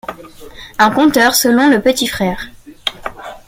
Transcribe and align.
Un 0.79 0.89
conteur 0.89 1.35
selon 1.35 1.69
le 1.69 1.79
petit 1.79 2.07
frère. 2.07 2.49